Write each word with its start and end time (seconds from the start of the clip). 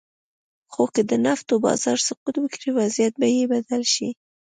خو 0.71 0.83
که 0.95 1.01
د 1.09 1.11
نفتو 1.25 1.53
بازار 1.65 1.97
سقوط 2.07 2.35
وکړي، 2.39 2.69
وضعیت 2.79 3.13
به 3.21 3.27
یې 3.35 3.43
بدل 3.53 3.81
شي. 3.93 4.09